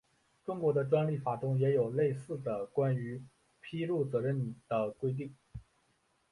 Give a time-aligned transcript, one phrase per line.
[0.43, 3.21] 中国的专利法中也有类似的关于
[3.61, 5.31] 披露责任的规定。